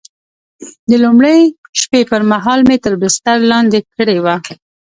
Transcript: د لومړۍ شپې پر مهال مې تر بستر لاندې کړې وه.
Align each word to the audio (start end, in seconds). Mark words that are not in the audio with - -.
د 0.89 0.91
لومړۍ 1.03 1.39
شپې 1.81 2.01
پر 2.11 2.21
مهال 2.31 2.59
مې 2.67 2.77
تر 2.85 2.93
بستر 3.01 3.37
لاندې 3.51 3.79
کړې 3.95 4.17
وه. 4.23 4.35